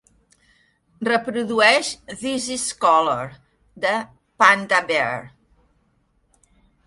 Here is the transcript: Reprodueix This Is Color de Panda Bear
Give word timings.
Reprodueix 1.07 1.89
This 2.21 2.47
Is 2.55 2.63
Color 2.85 3.37
de 3.85 3.93
Panda 4.43 4.79
Bear 4.93 5.13